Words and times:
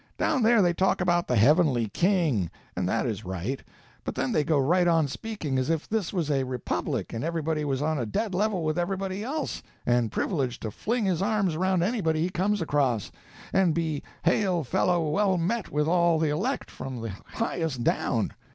Down 0.17 0.41
there 0.41 0.63
they 0.63 0.73
talk 0.73 0.99
of 1.01 1.27
the 1.27 1.35
heavenly 1.35 1.87
King—and 1.89 2.89
that 2.89 3.05
is 3.05 3.23
right—but 3.23 4.15
then 4.15 4.31
they 4.31 4.43
go 4.43 4.57
right 4.57 4.87
on 4.87 5.07
speaking 5.07 5.59
as 5.59 5.69
if 5.69 5.87
this 5.87 6.11
was 6.11 6.31
a 6.31 6.43
republic 6.43 7.13
and 7.13 7.23
everybody 7.23 7.63
was 7.63 7.83
on 7.83 7.99
a 7.99 8.05
dead 8.07 8.33
level 8.33 8.63
with 8.65 8.79
everybody 8.79 9.23
else, 9.23 9.61
and 9.85 10.11
privileged 10.11 10.63
to 10.63 10.71
fling 10.71 11.05
his 11.05 11.21
arms 11.21 11.53
around 11.53 11.83
anybody 11.83 12.21
he 12.23 12.31
comes 12.31 12.61
across, 12.63 13.11
and 13.53 13.75
be 13.75 14.01
hail 14.23 14.63
fellow 14.63 15.07
well 15.07 15.37
met 15.37 15.69
with 15.71 15.87
all 15.87 16.17
the 16.17 16.29
elect, 16.29 16.71
from 16.71 17.01
the 17.01 17.11
highest 17.33 17.83
down. 17.83 18.33